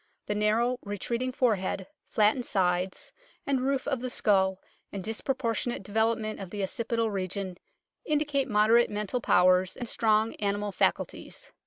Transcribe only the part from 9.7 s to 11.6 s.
and strong animal faculties.